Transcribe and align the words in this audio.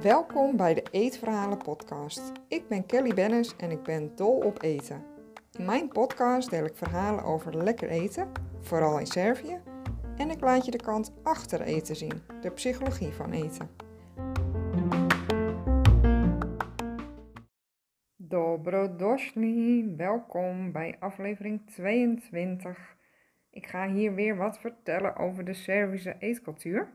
Welkom 0.00 0.56
bij 0.56 0.74
de 0.74 0.82
Eetverhalen 0.90 1.58
podcast. 1.58 2.32
Ik 2.48 2.68
ben 2.68 2.86
Kelly 2.86 3.14
Bennis 3.14 3.56
en 3.56 3.70
ik 3.70 3.82
ben 3.82 4.16
dol 4.16 4.36
op 4.36 4.62
eten. 4.62 5.04
In 5.58 5.64
mijn 5.64 5.88
podcast 5.88 6.50
deel 6.50 6.64
ik 6.64 6.76
verhalen 6.76 7.24
over 7.24 7.56
lekker 7.56 7.88
eten, 7.88 8.32
vooral 8.60 8.98
in 8.98 9.06
Servië, 9.06 9.60
en 10.16 10.30
ik 10.30 10.40
laat 10.40 10.64
je 10.64 10.70
de 10.70 10.82
kant 10.82 11.12
achter 11.22 11.60
eten 11.60 11.96
zien, 11.96 12.22
de 12.40 12.50
psychologie 12.50 13.12
van 13.12 13.32
eten. 13.32 13.70
Dobrodošli, 18.16 19.94
welkom 19.96 20.72
bij 20.72 20.96
aflevering 21.00 21.66
22. 21.66 23.00
Ik 23.52 23.66
ga 23.66 23.88
hier 23.88 24.14
weer 24.14 24.36
wat 24.36 24.58
vertellen 24.58 25.16
over 25.16 25.44
de 25.44 25.54
Servische 25.54 26.16
eetcultuur. 26.18 26.92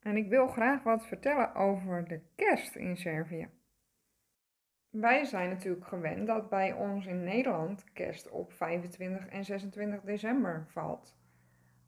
En 0.00 0.16
ik 0.16 0.28
wil 0.28 0.46
graag 0.46 0.82
wat 0.82 1.06
vertellen 1.06 1.54
over 1.54 2.08
de 2.08 2.20
kerst 2.34 2.76
in 2.76 2.96
Servië. 2.96 3.48
Wij 4.90 5.24
zijn 5.24 5.48
natuurlijk 5.48 5.86
gewend 5.86 6.26
dat 6.26 6.48
bij 6.48 6.72
ons 6.72 7.06
in 7.06 7.24
Nederland 7.24 7.92
kerst 7.92 8.28
op 8.30 8.52
25 8.52 9.26
en 9.28 9.44
26 9.44 10.00
december 10.00 10.66
valt. 10.68 11.16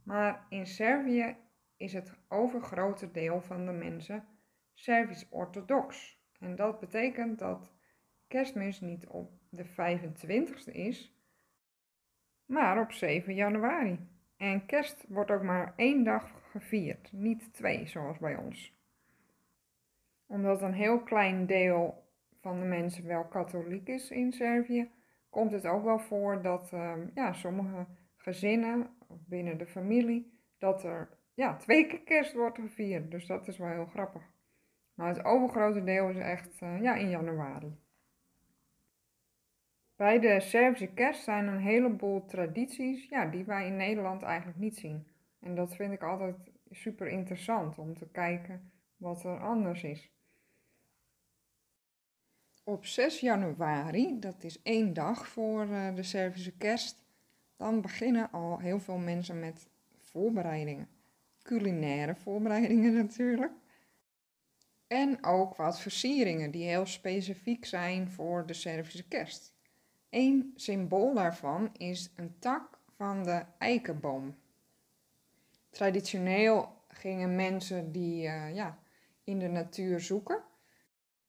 Maar 0.02 0.46
in 0.48 0.66
Servië 0.66 1.37
is 1.77 1.93
het 1.93 2.12
overgrote 2.29 3.10
deel 3.10 3.41
van 3.41 3.66
de 3.66 3.73
mensen 3.73 4.24
Servisch-orthodox. 4.74 6.18
En 6.38 6.57
dat 6.57 6.80
betekent 6.80 7.38
dat 7.38 7.73
kerstmis 8.29 8.80
niet 8.80 9.07
op 9.07 9.32
de 9.48 9.66
25ste 9.66 10.73
is, 10.73 11.20
maar 12.50 12.80
op 12.80 12.92
7 12.92 13.34
januari. 13.34 13.98
En 14.36 14.66
kerst 14.66 15.04
wordt 15.09 15.30
ook 15.30 15.42
maar 15.42 15.72
één 15.77 16.04
dag 16.04 16.30
gevierd, 16.50 17.12
niet 17.12 17.52
twee 17.52 17.86
zoals 17.86 18.18
bij 18.18 18.36
ons. 18.36 18.74
Omdat 20.26 20.62
een 20.62 20.74
heel 20.74 21.01
klein 21.01 21.46
deel 21.46 22.04
van 22.40 22.60
de 22.60 22.66
mensen 22.66 23.07
wel 23.07 23.24
katholiek 23.24 23.88
is 23.88 24.10
in 24.10 24.32
Servië, 24.32 24.90
komt 25.30 25.52
het 25.52 25.66
ook 25.66 25.84
wel 25.84 25.98
voor 25.98 26.42
dat 26.42 26.73
ehm, 26.73 27.07
ja, 27.15 27.32
sommige 27.32 27.87
gezinnen 28.16 28.90
binnen 29.09 29.59
de 29.59 29.66
familie, 29.66 30.38
dat 30.59 30.85
er 30.85 31.09
ja, 31.35 31.57
twee 31.57 31.87
keer 31.87 32.01
kerst 32.02 32.32
wordt 32.35 32.59
gevierd. 32.59 33.10
Dus 33.10 33.26
dat 33.26 33.48
is 33.48 33.59
wel 33.59 33.68
heel 33.68 33.87
grappig. 33.87 34.23
Maar 34.95 35.09
het 35.09 35.24
overgrote 35.24 35.85
deel 35.85 36.09
is 36.09 36.16
echt 36.16 36.60
uh, 36.62 36.80
ja, 36.80 36.95
in 36.95 37.09
januari. 37.09 37.76
Bij 40.01 40.18
de 40.18 40.40
Servische 40.40 40.87
kerst 40.87 41.23
zijn 41.23 41.46
een 41.46 41.60
heleboel 41.60 42.24
tradities 42.24 43.09
ja, 43.09 43.26
die 43.26 43.45
wij 43.45 43.66
in 43.66 43.76
Nederland 43.76 44.23
eigenlijk 44.23 44.59
niet 44.59 44.76
zien. 44.76 45.07
En 45.40 45.54
dat 45.54 45.76
vind 45.76 45.92
ik 45.92 46.02
altijd 46.02 46.37
super 46.70 47.09
interessant 47.09 47.79
om 47.79 47.98
te 47.98 48.09
kijken 48.12 48.73
wat 48.96 49.24
er 49.24 49.40
anders 49.40 49.82
is. 49.82 50.10
Op 52.65 52.87
6 52.87 53.20
januari, 53.20 54.18
dat 54.18 54.45
is 54.45 54.62
één 54.62 54.92
dag 54.92 55.29
voor 55.29 55.62
eh, 55.62 55.95
de 55.95 56.02
Servische 56.02 56.57
kerst, 56.57 57.04
dan 57.57 57.80
beginnen 57.80 58.30
al 58.30 58.59
heel 58.59 58.80
veel 58.80 58.98
mensen 58.98 59.40
met 59.40 59.68
voorbereidingen. 59.98 60.88
Culinaire 61.42 62.14
voorbereidingen 62.14 62.95
natuurlijk. 63.04 63.52
En 64.87 65.25
ook 65.25 65.56
wat 65.56 65.81
versieringen 65.81 66.50
die 66.50 66.64
heel 66.64 66.87
specifiek 66.87 67.64
zijn 67.64 68.10
voor 68.10 68.47
de 68.47 68.54
Servische 68.54 69.09
kerst. 69.09 69.59
Een 70.11 70.53
symbool 70.56 71.15
daarvan 71.15 71.71
is 71.77 72.12
een 72.16 72.39
tak 72.39 72.78
van 72.97 73.25
de 73.25 73.44
eikenboom. 73.59 74.37
Traditioneel 75.71 76.69
gingen 76.89 77.37
mensen 77.37 77.93
die 77.93 78.27
uh, 78.27 78.55
ja, 78.55 78.78
in 79.25 79.38
de 79.38 79.49
natuur 79.49 80.00
zoeken. 80.00 80.43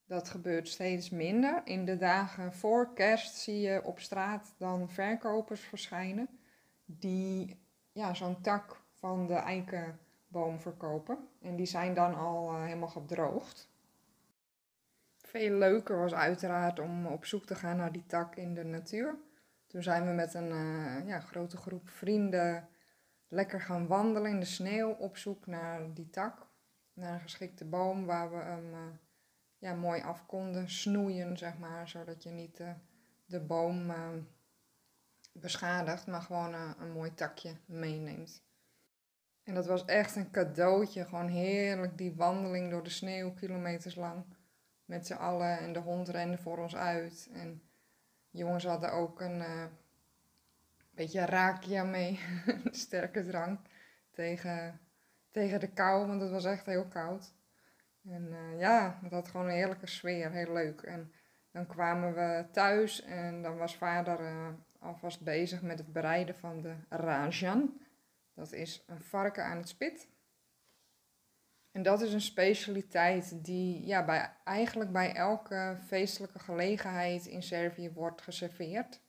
Dat 0.05 0.29
gebeurt 0.29 0.67
steeds 0.67 1.09
minder. 1.09 1.61
In 1.65 1.85
de 1.85 1.97
dagen 1.97 2.53
voor 2.53 2.93
kerst 2.93 3.35
zie 3.35 3.59
je 3.59 3.83
op 3.83 3.99
straat 3.99 4.53
dan 4.57 4.89
verkopers 4.89 5.61
verschijnen 5.61 6.27
die 6.85 7.59
ja, 7.91 8.13
zo'n 8.13 8.41
tak 8.41 8.81
van 8.93 9.27
de 9.27 9.33
eikenboom 9.33 10.59
verkopen. 10.59 11.27
En 11.41 11.55
die 11.55 11.65
zijn 11.65 11.93
dan 11.93 12.15
al 12.15 12.53
uh, 12.53 12.63
helemaal 12.63 12.87
gedroogd. 12.87 13.70
Veel 15.31 15.57
leuker 15.57 15.97
was 15.97 16.13
uiteraard 16.13 16.79
om 16.79 17.05
op 17.05 17.25
zoek 17.25 17.45
te 17.45 17.55
gaan 17.55 17.77
naar 17.77 17.91
die 17.91 18.05
tak 18.05 18.35
in 18.35 18.53
de 18.53 18.63
natuur. 18.63 19.15
Toen 19.67 19.83
zijn 19.83 20.05
we 20.05 20.11
met 20.11 20.33
een 20.33 20.49
uh, 20.49 21.07
ja, 21.07 21.19
grote 21.19 21.57
groep 21.57 21.89
vrienden 21.89 22.67
lekker 23.27 23.61
gaan 23.61 23.87
wandelen 23.87 24.31
in 24.31 24.39
de 24.39 24.45
sneeuw 24.45 24.89
op 24.89 25.17
zoek 25.17 25.47
naar 25.47 25.93
die 25.93 26.09
tak. 26.09 26.47
Naar 26.93 27.13
een 27.13 27.19
geschikte 27.19 27.65
boom 27.65 28.05
waar 28.05 28.31
we 28.31 28.35
hem 28.35 28.73
uh, 28.73 28.79
ja, 29.57 29.73
mooi 29.73 30.01
af 30.01 30.25
konden 30.25 30.69
snoeien, 30.69 31.37
zeg 31.37 31.57
maar. 31.57 31.87
Zodat 31.87 32.23
je 32.23 32.29
niet 32.29 32.59
uh, 32.59 32.71
de 33.25 33.39
boom 33.39 33.91
beschadigt, 35.33 36.07
maar 36.07 36.21
gewoon 36.21 36.53
een 36.53 36.91
mooi 36.91 37.13
takje 37.13 37.55
meeneemt. 37.65 38.43
En 39.43 39.53
dat 39.53 39.65
was 39.65 39.85
echt 39.85 40.15
een 40.15 40.31
cadeautje. 40.31 41.05
Gewoon 41.05 41.27
heerlijk 41.27 41.97
die 41.97 42.15
wandeling 42.15 42.71
door 42.71 42.83
de 42.83 42.89
sneeuw, 42.89 43.33
kilometers 43.33 43.95
lang 43.95 44.25
met 44.91 45.07
z'n 45.07 45.13
allen 45.13 45.59
en 45.59 45.73
de 45.73 45.79
hond 45.79 46.09
rende 46.09 46.37
voor 46.37 46.57
ons 46.57 46.75
uit. 46.75 47.29
En 47.33 47.61
jongens 48.29 48.65
hadden 48.65 48.91
ook 48.91 49.21
een 49.21 49.39
uh, 49.39 49.65
beetje 50.89 51.25
rakia 51.25 51.83
mee, 51.83 52.19
sterke 52.85 53.25
drank, 53.25 53.59
tegen, 54.11 54.79
tegen 55.29 55.59
de 55.59 55.67
kou, 55.67 56.07
want 56.07 56.21
het 56.21 56.31
was 56.31 56.45
echt 56.45 56.65
heel 56.65 56.87
koud. 56.87 57.33
En 58.05 58.27
uh, 58.31 58.59
ja, 58.59 58.99
het 59.01 59.11
had 59.11 59.27
gewoon 59.27 59.45
een 59.45 59.53
heerlijke 59.53 59.87
sfeer, 59.87 60.31
heel 60.31 60.53
leuk. 60.53 60.81
En 60.81 61.11
dan 61.51 61.67
kwamen 61.67 62.13
we 62.13 62.45
thuis 62.51 63.01
en 63.01 63.41
dan 63.41 63.57
was 63.57 63.75
vader 63.75 64.19
uh, 64.19 64.47
alvast 64.79 65.23
bezig 65.23 65.61
met 65.61 65.77
het 65.77 65.93
bereiden 65.93 66.35
van 66.35 66.61
de 66.61 66.75
rajan. 66.89 67.81
Dat 68.33 68.51
is 68.51 68.83
een 68.87 69.01
varken 69.01 69.45
aan 69.45 69.57
het 69.57 69.69
spit. 69.69 70.07
En 71.71 71.81
dat 71.81 72.01
is 72.01 72.13
een 72.13 72.21
specialiteit 72.21 73.45
die 73.45 73.85
ja, 73.85 74.05
bij, 74.05 74.33
eigenlijk 74.43 74.91
bij 74.91 75.15
elke 75.15 75.77
feestelijke 75.85 76.39
gelegenheid 76.39 77.25
in 77.25 77.43
Servië 77.43 77.91
wordt 77.91 78.21
geserveerd. 78.21 79.01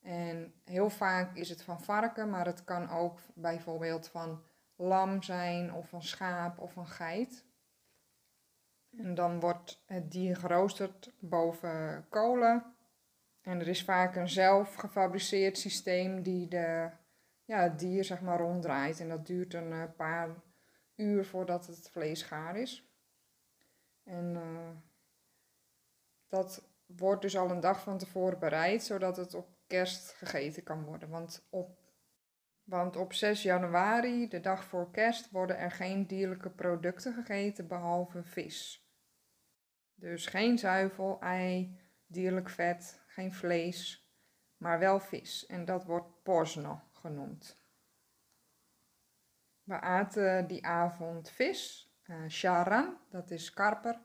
En 0.00 0.54
heel 0.64 0.90
vaak 0.90 1.36
is 1.36 1.48
het 1.48 1.62
van 1.62 1.80
varken, 1.80 2.30
maar 2.30 2.46
het 2.46 2.64
kan 2.64 2.90
ook 2.90 3.20
bijvoorbeeld 3.34 4.08
van 4.08 4.42
lam 4.76 5.22
zijn 5.22 5.72
of 5.72 5.88
van 5.88 6.02
schaap 6.02 6.58
of 6.58 6.72
van 6.72 6.86
geit. 6.86 7.44
En 8.96 9.14
dan 9.14 9.40
wordt 9.40 9.82
het 9.86 10.12
dier 10.12 10.36
geroosterd 10.36 11.12
boven 11.18 12.06
kolen. 12.08 12.74
En 13.40 13.60
er 13.60 13.68
is 13.68 13.84
vaak 13.84 14.16
een 14.16 14.28
zelf 14.28 14.74
gefabriceerd 14.74 15.58
systeem 15.58 16.22
die 16.22 16.48
de, 16.48 16.90
ja, 17.44 17.62
het 17.62 17.78
dier 17.78 18.04
zeg 18.04 18.20
maar 18.20 18.38
ronddraait. 18.38 19.00
En 19.00 19.08
dat 19.08 19.26
duurt 19.26 19.54
een 19.54 19.72
eh, 19.72 19.82
paar 19.96 20.28
uur 20.96 21.24
voordat 21.24 21.66
het 21.66 21.90
vlees 21.90 22.22
gaar 22.22 22.56
is. 22.56 22.88
En 24.02 24.34
uh, 24.34 24.70
dat 26.28 26.68
wordt 26.86 27.22
dus 27.22 27.36
al 27.36 27.50
een 27.50 27.60
dag 27.60 27.82
van 27.82 27.98
tevoren 27.98 28.38
bereid, 28.38 28.82
zodat 28.82 29.16
het 29.16 29.34
op 29.34 29.48
kerst 29.66 30.12
gegeten 30.12 30.62
kan 30.62 30.84
worden. 30.84 31.08
Want 31.08 31.46
op, 31.50 31.78
want 32.64 32.96
op 32.96 33.12
6 33.12 33.42
januari, 33.42 34.28
de 34.28 34.40
dag 34.40 34.64
voor 34.64 34.90
kerst, 34.90 35.30
worden 35.30 35.58
er 35.58 35.70
geen 35.70 36.06
dierlijke 36.06 36.50
producten 36.50 37.14
gegeten 37.14 37.66
behalve 37.66 38.24
vis. 38.24 38.88
Dus 39.94 40.26
geen 40.26 40.58
zuivel, 40.58 41.20
ei, 41.20 41.80
dierlijk 42.06 42.48
vet, 42.48 43.02
geen 43.06 43.32
vlees, 43.32 44.08
maar 44.56 44.78
wel 44.78 45.00
vis. 45.00 45.46
En 45.46 45.64
dat 45.64 45.84
wordt 45.84 46.22
porzno 46.22 46.82
genoemd. 46.92 47.63
We 49.64 49.80
aten 49.80 50.46
die 50.46 50.66
avond 50.66 51.30
vis, 51.30 51.92
uh, 52.04 52.88
dat 53.10 53.30
is 53.30 53.52
karper. 53.52 54.02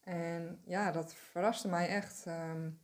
En 0.00 0.62
ja, 0.64 0.92
dat 0.92 1.14
verraste 1.14 1.68
mij 1.68 1.88
echt. 1.88 2.26
Um, 2.26 2.80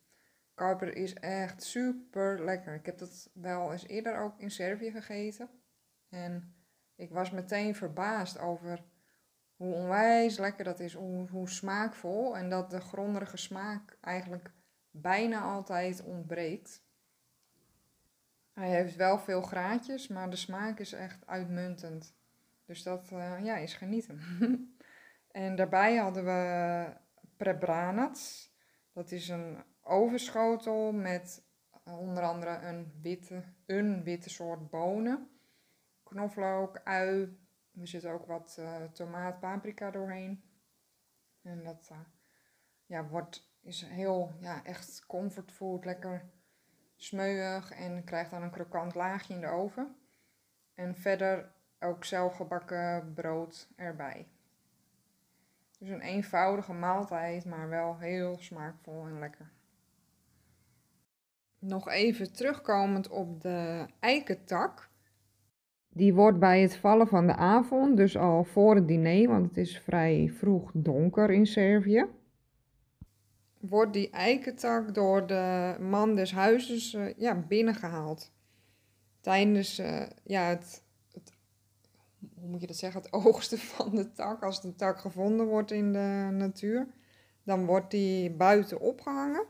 karper 0.54 0.96
is 0.96 1.14
echt 1.14 1.62
super 1.62 2.44
lekker. 2.44 2.74
Ik 2.74 2.86
heb 2.86 2.98
dat 2.98 3.30
wel 3.34 3.72
eens 3.72 3.86
eerder 3.86 4.18
ook 4.18 4.38
in 4.38 4.50
Servië 4.50 4.90
gegeten. 4.90 5.50
En 6.08 6.54
ik 6.94 7.10
was 7.10 7.30
meteen 7.30 7.74
verbaasd 7.74 8.38
over 8.38 8.84
hoe 9.56 9.74
onwijs 9.74 10.38
lekker 10.38 10.64
dat 10.64 10.80
is, 10.80 10.94
hoe, 10.94 11.28
hoe 11.28 11.48
smaakvol. 11.48 12.36
En 12.36 12.50
dat 12.50 12.70
de 12.70 12.80
grondige 12.80 13.36
smaak 13.36 13.98
eigenlijk 14.00 14.50
bijna 14.90 15.40
altijd 15.40 16.02
ontbreekt. 16.02 16.85
Hij 18.56 18.70
heeft 18.70 18.96
wel 18.96 19.18
veel 19.18 19.42
graadjes, 19.42 20.08
maar 20.08 20.30
de 20.30 20.36
smaak 20.36 20.78
is 20.78 20.92
echt 20.92 21.26
uitmuntend. 21.26 22.14
Dus 22.64 22.82
dat 22.82 23.10
uh, 23.12 23.44
ja, 23.44 23.56
is 23.56 23.74
genieten. 23.74 24.20
en 25.30 25.56
daarbij 25.56 25.96
hadden 25.96 26.24
we 26.24 26.96
prebranats. 27.36 28.52
Dat 28.92 29.10
is 29.10 29.28
een 29.28 29.64
ovenschotel 29.82 30.92
met 30.92 31.44
onder 31.84 32.22
andere 32.22 32.58
een 32.58 32.92
witte, 33.02 33.44
een 33.66 34.02
witte 34.02 34.30
soort 34.30 34.70
bonen. 34.70 35.30
knoflook, 36.02 36.80
ui. 36.84 37.38
Er 37.80 37.86
zit 37.88 38.04
ook 38.04 38.26
wat 38.26 38.56
uh, 38.60 38.84
tomaat, 38.84 39.40
paprika 39.40 39.90
doorheen. 39.90 40.42
En 41.42 41.64
dat 41.64 41.90
ja, 42.86 43.08
wordt, 43.08 43.50
is 43.62 43.82
heel, 43.82 44.32
ja, 44.40 44.64
echt 44.64 45.06
comfortfood, 45.06 45.84
lekker 45.84 46.30
smeuig 46.96 47.70
en 47.70 48.04
krijgt 48.04 48.30
dan 48.30 48.42
een 48.42 48.50
krokant 48.50 48.94
laagje 48.94 49.34
in 49.34 49.40
de 49.40 49.46
oven. 49.46 49.96
En 50.74 50.96
verder 50.96 51.50
ook 51.80 52.04
zelfgebakken 52.04 53.12
brood 53.14 53.68
erbij. 53.76 54.26
Dus 55.78 55.88
een 55.88 56.00
eenvoudige 56.00 56.72
maaltijd, 56.72 57.44
maar 57.44 57.68
wel 57.68 57.98
heel 57.98 58.36
smaakvol 58.38 59.06
en 59.06 59.18
lekker. 59.18 59.50
Nog 61.58 61.88
even 61.88 62.32
terugkomend 62.32 63.08
op 63.08 63.40
de 63.40 63.86
eikentak. 64.00 64.88
Die 65.88 66.14
wordt 66.14 66.38
bij 66.38 66.60
het 66.60 66.76
vallen 66.76 67.08
van 67.08 67.26
de 67.26 67.34
avond, 67.34 67.96
dus 67.96 68.16
al 68.16 68.44
voor 68.44 68.74
het 68.74 68.88
diner, 68.88 69.28
want 69.28 69.46
het 69.46 69.56
is 69.56 69.78
vrij 69.78 70.32
vroeg 70.34 70.70
donker 70.74 71.30
in 71.30 71.46
Servië, 71.46 72.06
wordt 73.68 73.92
die 73.92 74.10
eikentak 74.10 74.94
door 74.94 75.26
de 75.26 75.76
man 75.80 76.14
des 76.14 76.32
huizes 76.32 76.94
uh, 76.94 77.12
ja, 77.16 77.34
binnengehaald. 77.34 78.32
Tijdens 79.20 79.78
uh, 79.78 80.06
ja, 80.24 80.42
het, 80.42 80.82
hoe 82.34 82.48
moet 82.48 82.60
je 82.60 82.66
dat 82.66 82.76
zeggen, 82.76 83.02
het 83.02 83.12
oogsten 83.24 83.58
van 83.58 83.94
de 83.94 84.12
tak. 84.12 84.42
Als 84.42 84.60
de 84.60 84.74
tak 84.74 84.98
gevonden 84.98 85.46
wordt 85.46 85.70
in 85.70 85.92
de 85.92 86.28
natuur, 86.32 86.86
dan 87.42 87.66
wordt 87.66 87.90
die 87.90 88.30
buiten 88.30 88.80
opgehangen. 88.80 89.44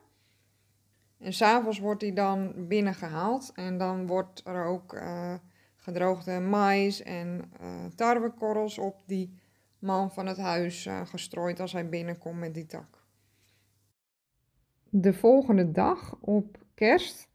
En 1.18 1.32
s'avonds 1.32 1.78
wordt 1.78 2.00
die 2.00 2.12
dan 2.12 2.68
binnengehaald 2.68 3.52
en 3.54 3.78
dan 3.78 4.06
wordt 4.06 4.42
er 4.44 4.64
ook... 4.64 4.92
Uh, 4.92 5.34
gedroogde 5.86 6.40
mais 6.40 7.02
en 7.02 7.52
tarwekorrels 7.94 8.78
op 8.78 9.02
die 9.06 9.38
man 9.78 10.12
van 10.12 10.26
het 10.26 10.36
huis 10.36 10.88
gestrooid 11.04 11.60
als 11.60 11.72
hij 11.72 11.88
binnenkomt 11.88 12.38
met 12.38 12.54
die 12.54 12.66
tak. 12.66 13.05
De 14.90 15.12
volgende 15.12 15.72
dag 15.72 16.18
op 16.20 16.58
kerst 16.74 17.28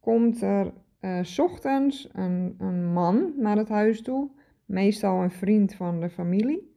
komt 0.00 0.42
er 0.42 0.72
uh, 1.00 1.18
s 1.22 1.38
ochtends 1.38 2.08
een, 2.12 2.54
een 2.58 2.92
man 2.92 3.32
naar 3.36 3.56
het 3.56 3.68
huis 3.68 4.02
toe, 4.02 4.30
meestal 4.64 5.22
een 5.22 5.30
vriend 5.30 5.74
van 5.74 6.00
de 6.00 6.08
familie, 6.10 6.74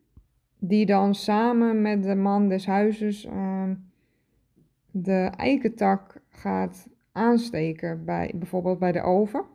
die 0.60 0.86
dan 0.86 1.16
samen 1.16 1.82
met 1.82 2.04
de 2.04 2.16
man 2.16 2.50
des 2.50 2.66
huizes 2.66 3.26
ehm, 3.26 3.76
de 4.92 5.32
eikentak 5.38 6.22
gaat 6.30 6.88
aansteken, 7.12 8.06
bij, 8.06 8.32
bijvoorbeeld 8.36 8.80
bij 8.80 8.92
de 8.92 9.02
oven 9.02 9.46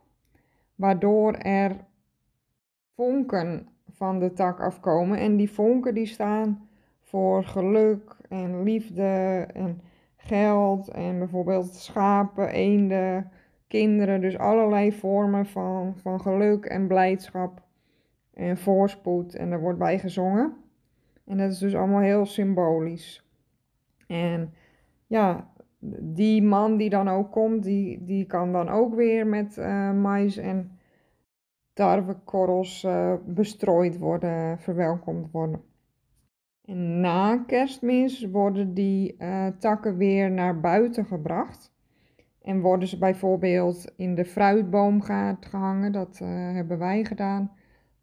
waardoor 0.80 1.32
er 1.32 1.76
vonken 2.94 3.68
van 3.88 4.18
de 4.18 4.32
tak 4.32 4.60
afkomen. 4.60 5.18
En 5.18 5.36
die 5.36 5.50
vonken 5.50 5.94
die 5.94 6.06
staan 6.06 6.68
voor 7.00 7.44
geluk 7.44 8.16
en 8.28 8.62
liefde 8.62 9.46
en 9.54 9.80
geld 10.22 10.88
en 10.88 11.18
bijvoorbeeld 11.18 11.74
schapen, 11.74 12.48
eenden, 12.48 13.30
kinderen. 13.68 14.20
Dus 14.20 14.38
allerlei 14.38 14.92
vormen 14.92 15.46
van, 15.46 15.96
van 15.96 16.20
geluk 16.20 16.64
en 16.64 16.86
blijdschap 16.86 17.62
en 18.34 18.58
voorspoed. 18.58 19.34
En 19.34 19.50
er 19.50 19.60
wordt 19.60 19.78
bij 19.78 19.98
gezongen. 19.98 20.52
En 21.24 21.38
dat 21.38 21.50
is 21.50 21.58
dus 21.58 21.74
allemaal 21.74 22.00
heel 22.00 22.26
symbolisch. 22.26 23.24
En 24.06 24.54
ja, 25.06 25.50
die 26.00 26.42
man 26.42 26.76
die 26.76 26.90
dan 26.90 27.08
ook 27.08 27.32
komt, 27.32 27.62
die, 27.62 28.04
die 28.04 28.26
kan 28.26 28.52
dan 28.52 28.68
ook 28.68 28.94
weer 28.94 29.26
met 29.26 29.56
uh, 29.58 29.92
mais 29.92 30.36
en 30.36 30.78
tarwekorrels 31.72 32.84
uh, 32.84 33.14
bestrooid 33.26 33.98
worden, 33.98 34.58
verwelkomd 34.58 35.30
worden. 35.30 35.62
Na 36.74 37.36
kerstmis 37.36 38.24
worden 38.24 38.74
die 38.74 39.16
uh, 39.18 39.46
takken 39.46 39.96
weer 39.96 40.30
naar 40.30 40.60
buiten 40.60 41.04
gebracht. 41.04 41.72
En 42.42 42.60
worden 42.60 42.88
ze 42.88 42.98
bijvoorbeeld 42.98 43.92
in 43.96 44.14
de 44.14 44.24
fruitboomgaard 44.24 45.46
gehangen. 45.46 45.92
Dat 45.92 46.18
hebben 46.52 46.78
wij 46.78 47.04
gedaan. 47.04 47.52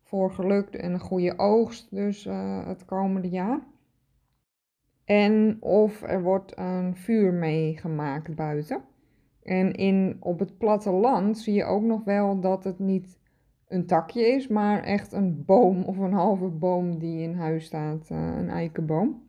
Voor 0.01 0.31
geluk 0.31 0.69
en 0.69 0.93
een 0.93 0.99
goede 0.99 1.37
oogst, 1.37 1.95
dus 1.95 2.27
het 2.65 2.85
komende 2.85 3.29
jaar. 3.29 3.59
En 5.05 5.57
of 5.59 6.01
er 6.01 6.21
wordt 6.21 6.57
een 6.57 6.95
vuur 6.95 7.33
meegemaakt 7.33 8.35
buiten. 8.35 8.81
En 9.43 9.73
in, 9.73 10.17
op 10.19 10.39
het 10.39 10.57
platteland 10.57 11.37
zie 11.37 11.53
je 11.53 11.63
ook 11.63 11.83
nog 11.83 12.03
wel 12.03 12.39
dat 12.39 12.63
het 12.63 12.79
niet 12.79 13.19
een 13.67 13.85
takje 13.85 14.27
is, 14.27 14.47
maar 14.47 14.83
echt 14.83 15.11
een 15.11 15.45
boom 15.45 15.83
of 15.83 15.97
een 15.97 16.13
halve 16.13 16.47
boom 16.47 16.99
die 16.99 17.21
in 17.21 17.33
huis 17.33 17.65
staat, 17.65 18.09
uh, 18.09 18.17
een 18.37 18.49
eikenboom. 18.49 19.23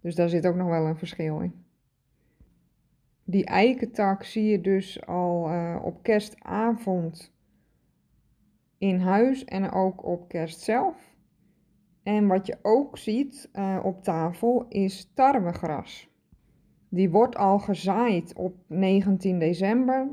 Dus 0.00 0.14
daar 0.14 0.28
zit 0.28 0.46
ook 0.46 0.54
nog 0.54 0.68
wel 0.68 0.86
een 0.86 0.96
verschil 0.96 1.40
in. 1.40 1.52
Die 3.24 3.44
eikentak 3.44 4.22
zie 4.22 4.44
je 4.44 4.60
dus 4.60 5.06
al 5.06 5.50
uh, 5.50 5.78
op 5.82 6.02
kerstavond 6.02 7.32
in 8.78 9.00
huis 9.00 9.44
en 9.44 9.70
ook 9.70 10.04
op 10.04 10.28
kerst 10.28 10.60
zelf. 10.60 11.16
En 12.02 12.26
wat 12.26 12.46
je 12.46 12.58
ook 12.62 12.98
ziet 12.98 13.48
uh, 13.54 13.78
op 13.82 14.02
tafel 14.02 14.66
is 14.68 15.10
tarwegras. 15.14 16.08
Die 16.88 17.10
wordt 17.10 17.36
al 17.36 17.58
gezaaid 17.58 18.34
op 18.34 18.54
19 18.66 19.38
december. 19.38 20.08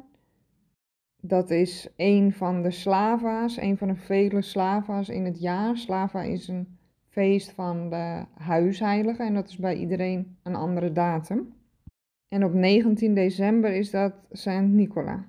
Dat 1.28 1.50
is 1.50 1.88
een 1.96 2.34
van 2.34 2.62
de 2.62 2.72
slava's, 2.72 3.58
een 3.58 3.78
van 3.78 3.88
de 3.88 3.96
vele 3.96 4.42
slava's 4.42 5.10
in 5.10 5.26
het 5.26 5.40
jaar. 5.40 5.78
Slava 5.78 6.22
is 6.22 6.48
een 6.48 6.78
feest 7.10 7.52
van 7.52 7.90
de 7.90 8.26
huisheilige 8.34 9.24
en 9.24 9.34
dat 9.34 9.50
is 9.50 9.58
bij 9.58 9.76
iedereen 9.76 10.38
een 10.44 10.56
andere 10.56 10.92
datum. 10.92 11.54
En 12.28 12.44
op 12.44 12.54
19 12.54 13.14
december 13.14 13.74
is 13.74 13.92
dat 13.92 14.14
Sint 14.32 14.74
Nicola. 14.74 15.26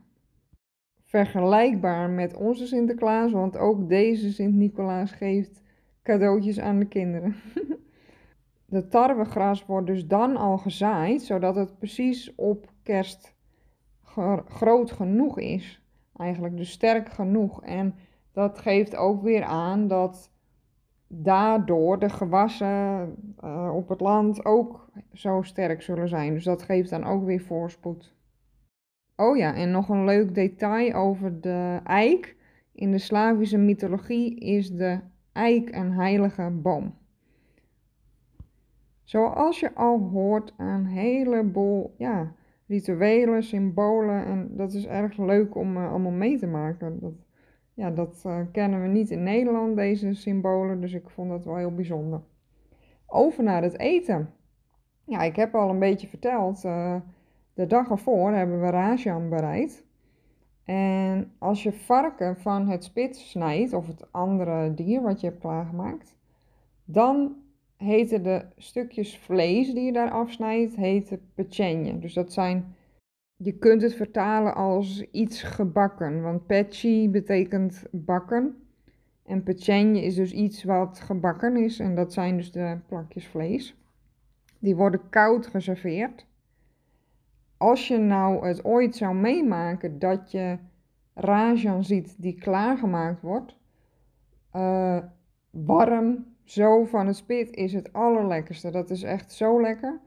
Vergelijkbaar 1.02 2.10
met 2.10 2.34
onze 2.34 2.66
Sinterklaas, 2.66 3.32
want 3.32 3.56
ook 3.56 3.88
deze 3.88 4.32
Sint 4.32 4.54
Nicolaas 4.54 5.12
geeft 5.12 5.62
cadeautjes 6.02 6.60
aan 6.60 6.78
de 6.78 6.86
kinderen. 6.86 7.34
De 8.68 8.88
tarwegras 8.88 9.66
wordt 9.66 9.86
dus 9.86 10.06
dan 10.06 10.36
al 10.36 10.58
gezaaid, 10.58 11.22
zodat 11.22 11.54
het 11.54 11.78
precies 11.78 12.34
op 12.34 12.72
kerst 12.82 13.34
groot 14.48 14.92
genoeg 14.92 15.38
is. 15.38 15.80
Eigenlijk 16.18 16.56
dus 16.56 16.70
sterk 16.70 17.08
genoeg. 17.08 17.62
En 17.62 17.94
dat 18.32 18.58
geeft 18.58 18.96
ook 18.96 19.22
weer 19.22 19.44
aan 19.44 19.88
dat 19.88 20.30
daardoor 21.08 21.98
de 21.98 22.08
gewassen 22.08 23.14
uh, 23.44 23.72
op 23.74 23.88
het 23.88 24.00
land 24.00 24.44
ook 24.44 24.88
zo 25.12 25.42
sterk 25.42 25.82
zullen 25.82 26.08
zijn. 26.08 26.34
Dus 26.34 26.44
dat 26.44 26.62
geeft 26.62 26.90
dan 26.90 27.04
ook 27.04 27.24
weer 27.24 27.40
voorspoed. 27.40 28.14
Oh 29.16 29.36
ja, 29.36 29.54
en 29.54 29.70
nog 29.70 29.88
een 29.88 30.04
leuk 30.04 30.34
detail 30.34 30.92
over 30.92 31.40
de 31.40 31.80
eik. 31.84 32.36
In 32.72 32.90
de 32.90 32.98
Slavische 32.98 33.58
mythologie 33.58 34.38
is 34.38 34.70
de 34.70 35.00
eik 35.32 35.74
een 35.74 35.92
heilige 35.92 36.50
boom. 36.50 36.94
Zoals 39.04 39.60
je 39.60 39.74
al 39.74 39.98
hoort, 39.98 40.54
een 40.56 40.86
heleboel 40.86 41.94
ja, 41.98 42.34
rituelen, 42.66 43.42
symbolen. 43.42 44.24
En 44.24 44.48
dat 44.56 44.72
is 44.72 44.86
erg 44.86 45.16
leuk 45.16 45.54
om 45.54 45.76
allemaal 45.76 46.12
mee 46.12 46.38
te 46.38 46.46
maken. 46.46 47.00
Dat, 47.00 47.12
ja, 47.74 47.90
dat 47.90 48.22
uh, 48.26 48.40
kennen 48.52 48.82
we 48.82 48.88
niet 48.88 49.10
in 49.10 49.22
Nederland, 49.22 49.76
deze 49.76 50.14
symbolen. 50.14 50.80
Dus 50.80 50.92
ik 50.92 51.10
vond 51.10 51.30
dat 51.30 51.44
wel 51.44 51.56
heel 51.56 51.74
bijzonder. 51.74 52.20
Over 53.06 53.44
naar 53.44 53.62
het 53.62 53.78
eten. 53.78 54.30
Ja, 55.04 55.22
ik 55.22 55.36
heb 55.36 55.54
al 55.54 55.70
een 55.70 55.78
beetje 55.78 56.08
verteld. 56.08 56.64
Uh, 56.64 56.96
de 57.54 57.66
dag 57.66 57.90
ervoor 57.90 58.32
hebben 58.32 58.60
we 58.60 58.70
rajan 58.70 59.28
bereid. 59.28 59.84
En 60.64 61.32
als 61.38 61.62
je 61.62 61.72
varken 61.72 62.36
van 62.36 62.68
het 62.68 62.84
spits 62.84 63.30
snijdt, 63.30 63.72
of 63.72 63.86
het 63.86 64.12
andere 64.12 64.74
dier 64.74 65.02
wat 65.02 65.20
je 65.20 65.26
hebt 65.26 65.40
klaargemaakt, 65.40 66.16
dan 66.84 67.36
heten 67.76 68.22
de 68.22 68.44
stukjes 68.56 69.18
vlees 69.18 69.74
die 69.74 69.84
je 69.84 69.92
daar 69.92 70.10
afsnijdt, 70.10 70.76
heten 70.76 71.20
pechenje. 71.34 71.98
Dus 71.98 72.14
dat 72.14 72.32
zijn, 72.32 72.74
je 73.36 73.52
kunt 73.52 73.82
het 73.82 73.94
vertalen 73.94 74.54
als 74.54 75.02
iets 75.10 75.42
gebakken, 75.42 76.22
want 76.22 76.46
pechi 76.46 77.10
betekent 77.10 77.84
bakken. 77.90 78.56
En 79.24 79.42
pechenje 79.42 80.02
is 80.02 80.14
dus 80.14 80.32
iets 80.32 80.64
wat 80.64 81.00
gebakken 81.00 81.56
is 81.56 81.78
en 81.78 81.94
dat 81.94 82.12
zijn 82.12 82.36
dus 82.36 82.52
de 82.52 82.78
plakjes 82.86 83.26
vlees. 83.26 83.76
Die 84.58 84.76
worden 84.76 85.08
koud 85.10 85.46
geserveerd 85.46 86.26
als 87.56 87.88
je 87.88 87.98
nou 87.98 88.46
het 88.46 88.64
ooit 88.64 88.96
zou 88.96 89.14
meemaken 89.14 89.98
dat 89.98 90.30
je 90.30 90.58
rajan 91.14 91.84
ziet 91.84 92.14
die 92.18 92.34
klaargemaakt 92.34 93.20
wordt, 93.20 93.56
uh, 94.56 94.98
warm, 95.50 96.35
zo 96.46 96.84
van 96.84 97.06
het 97.06 97.16
spit, 97.16 97.54
is 97.54 97.72
het 97.72 97.92
allerlekkerste. 97.92 98.70
Dat 98.70 98.90
is 98.90 99.02
echt 99.02 99.32
zo 99.32 99.60
lekker. 99.60 100.00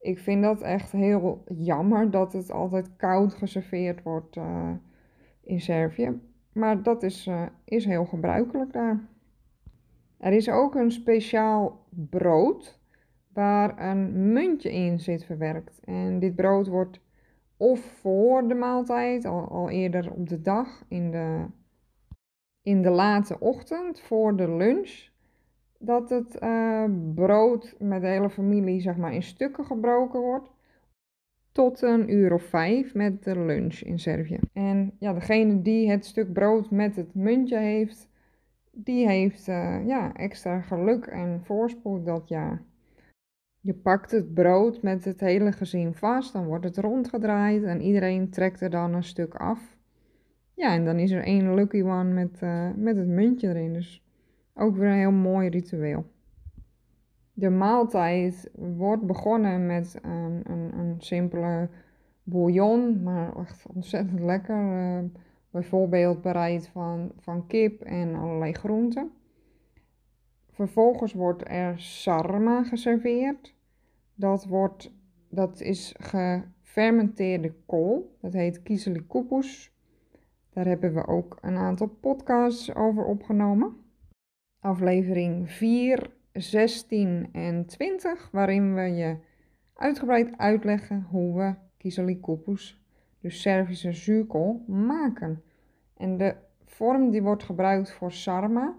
Ik 0.00 0.18
vind 0.18 0.42
dat 0.42 0.62
echt 0.62 0.92
heel 0.92 1.44
jammer 1.56 2.10
dat 2.10 2.32
het 2.32 2.50
altijd 2.50 2.96
koud 2.96 3.34
geserveerd 3.34 4.02
wordt 4.02 4.36
uh, 4.36 4.70
in 5.42 5.60
Servië. 5.60 6.20
maar 6.52 6.82
dat 6.82 7.02
is, 7.02 7.26
uh, 7.26 7.42
is 7.64 7.84
heel 7.84 8.04
gebruikelijk 8.04 8.72
daar. 8.72 9.08
Er 10.18 10.32
is 10.32 10.50
ook 10.50 10.74
een 10.74 10.90
speciaal 10.90 11.86
brood 11.90 12.80
waar 13.32 13.90
een 13.90 14.32
muntje 14.32 14.72
in 14.72 15.00
zit 15.00 15.24
verwerkt. 15.24 15.80
En 15.84 16.18
dit 16.18 16.34
brood 16.34 16.66
wordt 16.66 17.00
of 17.56 17.80
voor 17.80 18.48
de 18.48 18.54
maaltijd, 18.54 19.24
al, 19.24 19.48
al 19.48 19.70
eerder 19.70 20.12
op 20.12 20.28
de 20.28 20.40
dag, 20.40 20.84
in 20.88 21.10
de, 21.10 21.46
in 22.62 22.82
de 22.82 22.90
late 22.90 23.40
ochtend, 23.40 24.00
voor 24.00 24.36
de 24.36 24.50
lunch, 24.50 25.08
dat 25.78 26.10
het 26.10 26.42
uh, 26.42 26.84
brood 27.14 27.74
met 27.78 28.00
de 28.00 28.06
hele 28.06 28.30
familie 28.30 28.80
zeg 28.80 28.96
maar, 28.96 29.14
in 29.14 29.22
stukken 29.22 29.64
gebroken 29.64 30.20
wordt. 30.20 30.50
Tot 31.52 31.82
een 31.82 32.12
uur 32.12 32.32
of 32.32 32.42
vijf 32.42 32.94
met 32.94 33.24
de 33.24 33.38
lunch 33.38 33.74
in 33.80 33.98
Servië. 33.98 34.38
En 34.52 34.92
ja, 34.98 35.12
degene 35.12 35.62
die 35.62 35.90
het 35.90 36.04
stuk 36.04 36.32
brood 36.32 36.70
met 36.70 36.96
het 36.96 37.14
muntje 37.14 37.58
heeft, 37.58 38.08
die 38.72 39.08
heeft 39.08 39.48
uh, 39.48 39.86
ja, 39.86 40.14
extra 40.14 40.60
geluk 40.60 41.06
en 41.06 41.40
voorspoed 41.44 42.06
dat 42.06 42.28
jaar. 42.28 42.62
Je 43.60 43.74
pakt 43.74 44.10
het 44.10 44.34
brood 44.34 44.82
met 44.82 45.04
het 45.04 45.20
hele 45.20 45.52
gezin 45.52 45.94
vast, 45.94 46.32
dan 46.32 46.46
wordt 46.46 46.64
het 46.64 46.78
rondgedraaid 46.78 47.62
en 47.62 47.80
iedereen 47.80 48.30
trekt 48.30 48.60
er 48.60 48.70
dan 48.70 48.94
een 48.94 49.04
stuk 49.04 49.34
af. 49.34 49.76
Ja, 50.54 50.72
en 50.72 50.84
dan 50.84 50.98
is 50.98 51.10
er 51.10 51.22
één 51.22 51.54
lucky 51.54 51.82
one 51.82 52.12
met, 52.12 52.40
uh, 52.42 52.70
met 52.76 52.96
het 52.96 53.06
muntje 53.06 53.48
erin. 53.48 53.72
Dus 53.72 54.07
ook 54.58 54.76
weer 54.76 54.88
een 54.88 54.98
heel 54.98 55.10
mooi 55.10 55.48
ritueel. 55.48 56.04
De 57.32 57.50
maaltijd 57.50 58.50
wordt 58.54 59.06
begonnen 59.06 59.66
met 59.66 59.98
een, 60.02 60.40
een, 60.44 60.78
een 60.78 60.94
simpele 60.98 61.68
bouillon, 62.22 63.02
maar 63.02 63.36
echt 63.36 63.66
ontzettend 63.74 64.20
lekker. 64.20 64.56
Uh, 64.56 65.04
bijvoorbeeld 65.50 66.22
bereid 66.22 66.68
van, 66.68 67.12
van 67.18 67.46
kip 67.46 67.80
en 67.80 68.14
allerlei 68.14 68.52
groenten. 68.52 69.10
Vervolgens 70.50 71.12
wordt 71.12 71.48
er 71.48 71.80
sarma 71.80 72.64
geserveerd. 72.64 73.54
Dat, 74.14 74.44
wordt, 74.44 74.92
dat 75.28 75.60
is 75.60 75.94
gefermenteerde 75.98 77.54
kool. 77.66 78.16
Dat 78.20 78.32
heet 78.32 78.62
kiezelikupus. 78.62 79.76
Daar 80.52 80.66
hebben 80.66 80.94
we 80.94 81.06
ook 81.06 81.38
een 81.40 81.56
aantal 81.56 81.86
podcasts 81.86 82.74
over 82.74 83.04
opgenomen. 83.04 83.76
Aflevering 84.60 85.50
4, 85.50 86.10
16 86.32 87.28
en 87.32 87.66
20, 87.66 88.28
waarin 88.32 88.74
we 88.74 88.80
je 88.80 89.16
uitgebreid 89.74 90.38
uitleggen 90.38 91.06
hoe 91.10 91.38
we 91.38 91.54
kiezelikupus, 91.76 92.82
dus 93.20 93.40
Servische 93.40 93.92
zuurkool, 93.92 94.64
maken. 94.66 95.42
En 95.96 96.16
de 96.16 96.34
vorm 96.64 97.10
die 97.10 97.22
wordt 97.22 97.42
gebruikt 97.42 97.92
voor 97.92 98.12
sarma, 98.12 98.76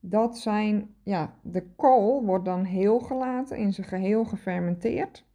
dat 0.00 0.38
zijn, 0.38 0.94
ja, 1.02 1.34
de 1.42 1.66
kool 1.76 2.24
wordt 2.24 2.44
dan 2.44 2.64
heel 2.64 2.98
gelaten, 2.98 3.56
in 3.56 3.72
zijn 3.72 3.86
geheel 3.86 4.24
gefermenteerd. 4.24 5.26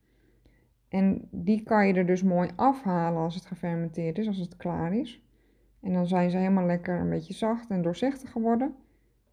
En 0.89 1.27
die 1.31 1.63
kan 1.63 1.87
je 1.87 1.93
er 1.93 2.05
dus 2.05 2.23
mooi 2.23 2.49
afhalen 2.55 3.21
als 3.21 3.35
het 3.35 3.45
gefermenteerd 3.45 4.17
is, 4.17 4.27
als 4.27 4.37
het 4.37 4.57
klaar 4.57 4.93
is. 4.93 5.23
En 5.81 5.93
dan 5.93 6.07
zijn 6.07 6.29
ze 6.29 6.37
helemaal 6.37 6.65
lekker 6.65 6.99
een 6.99 7.09
beetje 7.09 7.33
zacht 7.33 7.69
en 7.69 7.81
doorzichtig 7.81 8.31
geworden. 8.31 8.75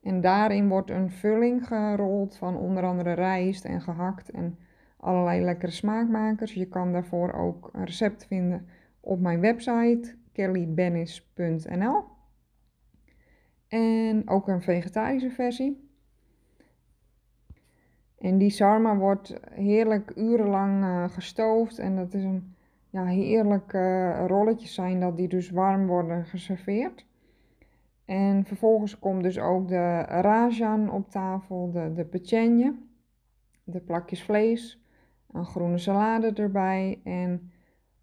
En 0.02 0.20
daarin 0.20 0.68
wordt 0.68 0.90
een 0.90 1.10
vulling 1.10 1.66
gerold 1.66 2.36
van 2.36 2.56
onder 2.56 2.84
andere 2.84 3.12
rijst 3.12 3.64
en 3.64 3.80
gehakt 3.80 4.30
en 4.30 4.58
allerlei 4.96 5.44
lekkere 5.44 5.72
smaakmakers. 5.72 6.54
Je 6.54 6.68
kan 6.68 6.92
daarvoor 6.92 7.32
ook 7.32 7.68
een 7.72 7.84
recept 7.84 8.26
vinden 8.26 8.66
op 9.00 9.20
mijn 9.20 9.40
website 9.40 10.14
kellybennis.nl. 10.32 12.04
En 13.68 14.28
ook 14.28 14.48
een 14.48 14.62
vegetarische 14.62 15.30
versie. 15.30 15.88
En 18.18 18.38
die 18.38 18.50
sarma 18.50 18.96
wordt 18.96 19.34
heerlijk 19.50 20.12
urenlang 20.16 20.82
uh, 20.82 21.08
gestoofd. 21.08 21.78
En 21.78 21.96
dat 21.96 22.14
is 22.14 22.24
een 22.24 22.54
ja, 22.90 23.04
heerlijke 23.04 23.78
uh, 23.78 24.24
rolletjes 24.26 24.74
zijn 24.74 25.00
dat 25.00 25.16
die 25.16 25.28
dus 25.28 25.50
warm 25.50 25.86
worden 25.86 26.24
geserveerd. 26.24 27.06
En 28.10 28.44
vervolgens 28.44 28.98
komt 28.98 29.22
dus 29.22 29.38
ook 29.38 29.68
de 29.68 30.00
rajan 30.00 30.90
op 30.90 31.10
tafel, 31.10 31.70
de, 31.70 31.92
de 31.92 32.04
pechenje, 32.04 32.74
de 33.64 33.80
plakjes 33.80 34.22
vlees, 34.22 34.84
een 35.32 35.44
groene 35.44 35.78
salade 35.78 36.32
erbij 36.32 37.00
en 37.04 37.50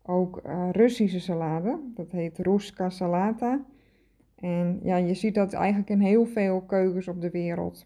ook 0.03 0.41
uh, 0.45 0.69
Russische 0.71 1.19
salade. 1.19 1.79
Dat 1.95 2.11
heet 2.11 2.37
Ruska 2.37 2.89
salata. 2.89 3.65
En 4.35 4.79
ja, 4.83 4.95
je 4.95 5.13
ziet 5.13 5.35
dat 5.35 5.53
eigenlijk 5.53 5.89
in 5.89 5.99
heel 5.99 6.25
veel 6.25 6.61
keukens 6.61 7.07
op 7.07 7.21
de 7.21 7.29
wereld. 7.29 7.85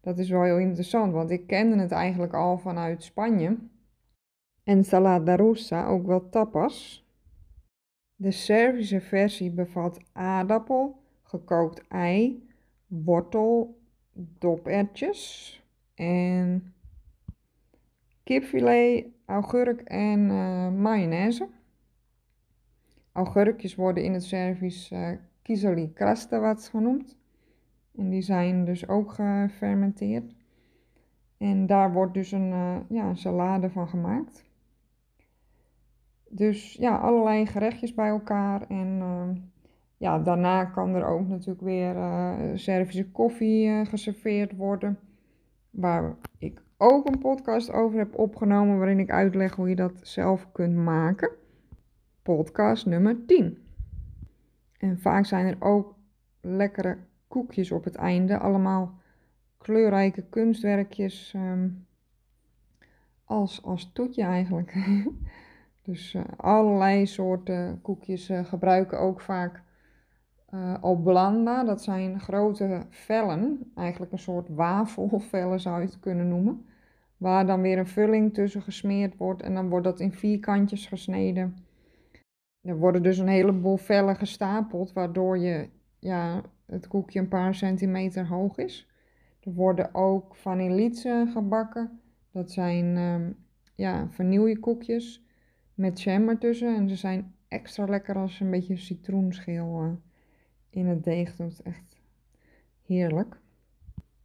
Dat 0.00 0.18
is 0.18 0.30
wel 0.30 0.42
heel 0.42 0.58
interessant, 0.58 1.12
want 1.12 1.30
ik 1.30 1.46
kende 1.46 1.76
het 1.78 1.92
eigenlijk 1.92 2.34
al 2.34 2.58
vanuit 2.58 3.02
Spanje. 3.02 3.56
En 4.64 4.84
salada 4.84 5.34
russa, 5.34 5.86
ook 5.86 6.06
wel 6.06 6.28
tapas. 6.28 7.06
De 8.14 8.30
Servische 8.30 9.00
versie 9.00 9.50
bevat 9.50 10.00
aardappel, 10.12 11.04
gekookt 11.26 11.88
ei, 11.88 12.48
wortel, 12.86 13.78
dopertjes 14.12 15.62
en 15.94 16.74
kipfilet, 18.22 19.06
augurk 19.26 19.80
en 19.80 20.20
uh, 20.20 20.70
mayonaise. 20.70 21.48
Augurkjes 23.12 23.74
worden 23.74 24.04
in 24.04 24.12
het 24.12 24.24
Servisch 24.24 24.90
uh, 24.90 25.10
kizali 25.42 25.92
krastavats 25.92 26.68
genoemd. 26.68 27.16
En 27.96 28.08
die 28.08 28.22
zijn 28.22 28.64
dus 28.64 28.88
ook 28.88 29.12
gefermenteerd. 29.12 30.34
En 31.38 31.66
daar 31.66 31.92
wordt 31.92 32.14
dus 32.14 32.32
een, 32.32 32.50
uh, 32.50 32.76
ja, 32.88 33.08
een 33.08 33.16
salade 33.16 33.70
van 33.70 33.88
gemaakt. 33.88 34.44
Dus 36.28 36.72
ja, 36.72 36.96
allerlei 36.96 37.46
gerechtjes 37.46 37.94
bij 37.94 38.08
elkaar. 38.08 38.62
En 38.68 38.98
uh, 38.98 39.28
ja, 39.96 40.18
daarna 40.18 40.64
kan 40.64 40.94
er 40.94 41.06
ook 41.06 41.28
natuurlijk 41.28 41.60
weer 41.60 41.96
uh, 41.96 42.34
Servische 42.54 43.10
koffie 43.10 43.84
geserveerd 43.84 44.56
worden. 44.56 44.98
Waar 45.70 46.16
ik 46.38 46.62
ook 46.76 47.06
een 47.08 47.18
podcast 47.18 47.72
over 47.72 47.98
heb 47.98 48.18
opgenomen 48.18 48.78
waarin 48.78 48.98
ik 48.98 49.10
uitleg 49.10 49.54
hoe 49.54 49.68
je 49.68 49.76
dat 49.76 49.92
zelf 50.02 50.52
kunt 50.52 50.74
maken. 50.74 51.30
Podcast 52.22 52.86
nummer 52.86 53.26
10. 53.26 53.58
En 54.78 54.98
vaak 54.98 55.26
zijn 55.26 55.46
er 55.46 55.56
ook 55.58 55.94
lekkere 56.40 56.98
koekjes 57.28 57.70
op 57.70 57.84
het 57.84 57.94
einde. 57.94 58.38
Allemaal 58.38 58.94
kleurrijke 59.58 60.22
kunstwerkjes. 60.22 61.32
Um, 61.36 61.86
als, 63.24 63.62
als 63.62 63.90
toetje 63.92 64.22
eigenlijk. 64.22 64.74
dus 65.86 66.14
uh, 66.14 66.22
allerlei 66.36 67.06
soorten 67.06 67.80
koekjes 67.82 68.30
gebruiken 68.44 69.00
ook 69.00 69.20
vaak 69.20 69.62
uh, 70.54 70.74
oblanda. 70.80 71.64
Dat 71.64 71.82
zijn 71.82 72.20
grote 72.20 72.86
vellen. 72.90 73.72
Eigenlijk 73.74 74.12
een 74.12 74.18
soort 74.18 74.48
wafelvellen 74.48 75.60
zou 75.60 75.80
je 75.80 75.86
het 75.86 76.00
kunnen 76.00 76.28
noemen. 76.28 76.66
Waar 77.16 77.46
dan 77.46 77.60
weer 77.60 77.78
een 77.78 77.86
vulling 77.86 78.34
tussen 78.34 78.62
gesmeerd 78.62 79.16
wordt. 79.16 79.42
En 79.42 79.54
dan 79.54 79.68
wordt 79.68 79.84
dat 79.84 80.00
in 80.00 80.12
vierkantjes 80.12 80.86
gesneden. 80.86 81.56
Er 82.60 82.78
worden 82.78 83.02
dus 83.02 83.18
een 83.18 83.28
heleboel 83.28 83.76
vellen 83.76 84.16
gestapeld, 84.16 84.92
waardoor 84.92 85.38
je, 85.38 85.68
ja, 85.98 86.42
het 86.66 86.88
koekje 86.88 87.18
een 87.18 87.28
paar 87.28 87.54
centimeter 87.54 88.26
hoog 88.26 88.56
is. 88.58 88.88
Er 89.40 89.52
worden 89.52 89.94
ook 89.94 90.36
vanillitsen 90.36 91.28
gebakken. 91.28 92.00
Dat 92.30 92.50
zijn 92.50 92.96
um, 92.96 93.36
ja, 93.74 94.08
vanillekoekjes 94.10 95.24
met 95.74 96.02
jam 96.02 96.28
ertussen. 96.28 96.76
En 96.76 96.88
ze 96.88 96.96
zijn 96.96 97.34
extra 97.48 97.84
lekker 97.84 98.16
als 98.16 98.40
een 98.40 98.50
beetje 98.50 98.76
citroenschil 98.76 99.82
uh, 99.82 99.92
in 100.70 100.86
het 100.86 101.04
deeg 101.04 101.36
doet. 101.36 101.62
Echt 101.62 101.96
heerlijk. 102.86 103.36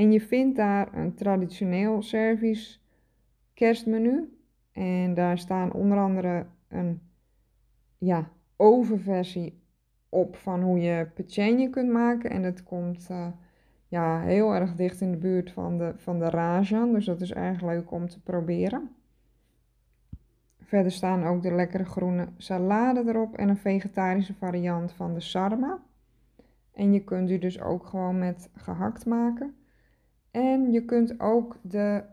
en 0.00 0.12
je 0.12 0.20
vindt 0.20 0.56
daar 0.56 0.94
een 0.94 1.14
traditioneel 1.14 2.02
service 2.02 2.78
kerstmenu 3.54 4.38
en 4.72 5.14
daar 5.14 5.38
staan 5.38 5.72
onder 5.72 5.98
andere 5.98 6.46
een 6.68 7.00
ja, 7.98 8.30
overversie 8.56 9.62
op 10.08 10.36
van 10.36 10.62
hoe 10.62 10.80
je 10.80 11.08
pechenje 11.14 11.70
kunt 11.70 11.90
maken. 11.90 12.30
En 12.30 12.42
het 12.42 12.62
komt 12.62 13.08
uh, 13.10 13.26
ja, 13.88 14.20
heel 14.20 14.54
erg 14.54 14.74
dicht 14.74 15.00
in 15.00 15.10
de 15.10 15.16
buurt 15.16 15.50
van 15.50 15.78
de, 15.78 15.92
van 15.96 16.18
de 16.18 16.30
Rajan. 16.30 16.92
Dus 16.92 17.04
dat 17.04 17.20
is 17.20 17.32
erg 17.32 17.62
leuk 17.62 17.90
om 17.90 18.08
te 18.08 18.22
proberen. 18.22 18.90
Verder 20.60 20.92
staan 20.92 21.24
ook 21.24 21.42
de 21.42 21.52
lekkere 21.52 21.84
groene 21.84 22.28
salade 22.36 23.02
erop 23.06 23.36
en 23.36 23.48
een 23.48 23.56
vegetarische 23.56 24.34
variant 24.34 24.92
van 24.92 25.14
de 25.14 25.20
sarma. 25.20 25.82
En 26.72 26.92
je 26.92 27.04
kunt 27.04 27.28
die 27.28 27.38
dus 27.38 27.60
ook 27.60 27.86
gewoon 27.86 28.18
met 28.18 28.50
gehakt 28.54 29.06
maken. 29.06 29.54
En 30.30 30.72
je 30.72 30.84
kunt 30.84 31.20
ook 31.20 31.58
de 31.62 32.04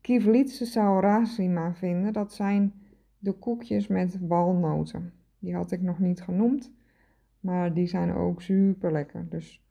Kivlitse 0.00 0.66
saurasima 0.66 1.74
vinden. 1.74 2.12
Dat 2.12 2.32
zijn 2.32 2.72
de 3.18 3.32
koekjes 3.32 3.86
met 3.86 4.18
walnoten. 4.20 5.12
Die 5.38 5.54
had 5.54 5.72
ik 5.72 5.82
nog 5.82 5.98
niet 5.98 6.22
genoemd, 6.22 6.72
maar 7.40 7.74
die 7.74 7.86
zijn 7.86 8.12
ook 8.12 8.42
super 8.42 8.92
lekker. 8.92 9.26
Dus 9.28 9.64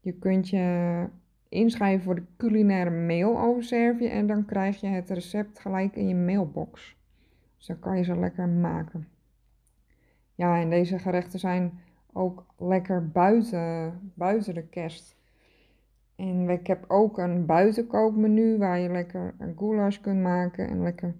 je 0.00 0.12
kunt 0.12 0.48
je 0.48 1.06
inschrijven 1.48 2.04
voor 2.04 2.14
de 2.14 2.26
culinaire 2.36 2.90
mail 2.90 3.40
over 3.40 3.62
Servië 3.62 4.06
en 4.06 4.26
dan 4.26 4.44
krijg 4.44 4.80
je 4.80 4.86
het 4.86 5.10
recept 5.10 5.58
gelijk 5.58 5.96
in 5.96 6.08
je 6.08 6.14
mailbox. 6.14 6.96
Dus 7.56 7.66
dan 7.66 7.78
kan 7.78 7.96
je 7.96 8.02
ze 8.02 8.18
lekker 8.18 8.48
maken. 8.48 9.08
Ja, 10.34 10.60
en 10.60 10.70
deze 10.70 10.98
gerechten 10.98 11.38
zijn 11.38 11.80
ook 12.12 12.46
lekker 12.58 13.08
buiten, 13.08 13.98
buiten 14.14 14.54
de 14.54 14.66
kerst. 14.66 15.17
En 16.18 16.48
ik 16.48 16.66
heb 16.66 16.84
ook 16.88 17.18
een 17.18 17.46
buitenkoopmenu 17.46 18.58
waar 18.58 18.78
je 18.78 18.90
lekker 18.90 19.34
een 19.38 19.54
goulash 19.58 20.00
kunt 20.00 20.22
maken 20.22 20.68
en 20.68 20.82
lekker 20.82 21.14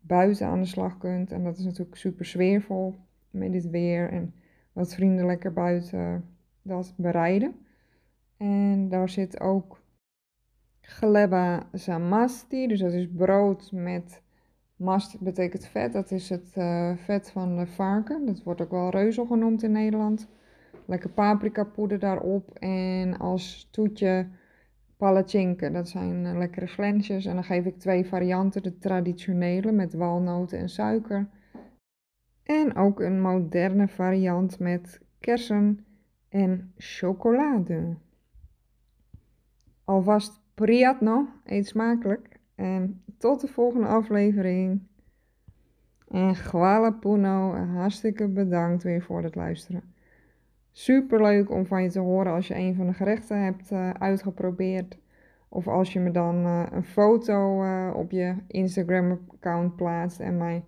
buiten 0.00 0.46
aan 0.46 0.60
de 0.60 0.66
slag 0.66 0.98
kunt. 0.98 1.32
En 1.32 1.44
dat 1.44 1.58
is 1.58 1.64
natuurlijk 1.64 1.96
super 1.96 2.24
sfeervol 2.24 2.94
met 3.30 3.52
dit 3.52 3.70
weer 3.70 4.10
en 4.10 4.34
wat 4.72 4.94
vrienden 4.94 5.26
lekker 5.26 5.52
buiten 5.52 6.24
dat 6.62 6.94
bereiden. 6.96 7.54
En 8.36 8.88
daar 8.88 9.08
zit 9.08 9.40
ook 9.40 9.80
gleba 10.80 11.68
zamasti, 11.72 12.66
dus 12.66 12.80
dat 12.80 12.92
is 12.92 13.08
brood 13.16 13.72
met 13.72 14.22
mast 14.76 15.20
betekent 15.20 15.66
vet. 15.66 15.92
Dat 15.92 16.10
is 16.10 16.28
het 16.28 16.52
uh, 16.58 16.96
vet 16.96 17.30
van 17.30 17.56
de 17.56 17.66
varken. 17.66 18.26
Dat 18.26 18.42
wordt 18.42 18.60
ook 18.60 18.70
wel 18.70 18.90
reuzel 18.90 19.26
genoemd 19.26 19.62
in 19.62 19.72
Nederland. 19.72 20.28
Lekker 20.84 21.10
paprika 21.10 21.64
poeder 21.64 21.98
daarop 21.98 22.50
en 22.58 23.18
als 23.18 23.68
toetje 23.70 24.26
palatjinke. 25.02 25.70
Dat 25.70 25.88
zijn 25.88 26.24
uh, 26.24 26.36
lekkere 26.36 26.68
flensjes 26.68 27.26
en 27.26 27.34
dan 27.34 27.44
geef 27.44 27.64
ik 27.64 27.78
twee 27.78 28.06
varianten. 28.06 28.62
De 28.62 28.78
traditionele 28.78 29.72
met 29.72 29.94
walnoten 29.94 30.58
en 30.58 30.68
suiker. 30.68 31.28
En 32.42 32.76
ook 32.76 33.00
een 33.00 33.20
moderne 33.20 33.88
variant 33.88 34.58
met 34.58 35.00
kersen 35.20 35.86
en 36.28 36.72
chocolade. 36.76 37.96
Alvast 39.84 40.40
priatno, 40.54 41.28
eet 41.44 41.66
smakelijk. 41.66 42.40
En 42.54 43.02
tot 43.18 43.40
de 43.40 43.48
volgende 43.48 43.86
aflevering. 43.86 44.80
En 46.08 46.36
Gwala 46.36 46.90
Puno, 46.90 47.54
hartstikke 47.54 48.28
bedankt 48.28 48.82
weer 48.82 49.02
voor 49.02 49.22
het 49.22 49.34
luisteren. 49.34 49.91
Super 50.74 51.22
leuk 51.22 51.50
om 51.50 51.66
van 51.66 51.82
je 51.82 51.90
te 51.90 51.98
horen 51.98 52.32
als 52.32 52.48
je 52.48 52.54
een 52.54 52.74
van 52.74 52.86
de 52.86 52.92
gerechten 52.92 53.42
hebt 53.42 53.70
uh, 53.70 53.90
uitgeprobeerd. 53.90 54.98
Of 55.48 55.68
als 55.68 55.92
je 55.92 56.00
me 56.00 56.10
dan 56.10 56.46
uh, 56.46 56.66
een 56.70 56.84
foto 56.84 57.62
uh, 57.62 57.92
op 57.94 58.10
je 58.10 58.34
Instagram-account 58.46 59.76
plaatst 59.76 60.20
en 60.20 60.36
mij 60.36 60.64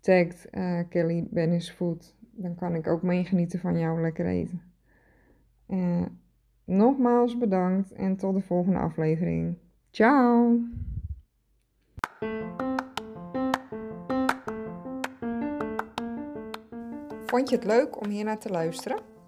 tagt 0.00 0.50
Kelly 0.88 1.26
Bennis 1.30 1.70
Food. 1.70 2.16
Dan 2.30 2.54
kan 2.54 2.74
ik 2.74 2.86
ook 2.86 3.02
meegenieten 3.02 3.58
van 3.58 3.78
jouw 3.78 4.00
lekker 4.00 4.26
eten. 4.26 4.62
nogmaals 6.64 7.38
bedankt 7.38 7.92
en 7.92 8.16
tot 8.16 8.34
de 8.34 8.40
volgende 8.40 8.78
aflevering. 8.78 9.56
Ciao! 9.90 10.60
Vond 17.26 17.48
je 17.48 17.56
het 17.56 17.64
leuk 17.64 18.00
om 18.00 18.10
hier 18.10 18.24
naar 18.24 18.38
te 18.38 18.50
luisteren? 18.50 19.11